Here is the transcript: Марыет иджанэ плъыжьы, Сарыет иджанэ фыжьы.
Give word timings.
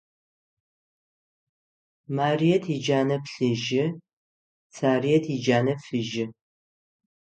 Марыет 2.15 2.63
иджанэ 2.75 3.17
плъыжьы, 3.25 3.85
Сарыет 4.75 5.25
иджанэ 5.35 5.73
фыжьы. 5.83 6.25